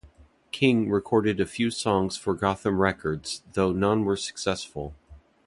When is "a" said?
1.39-1.45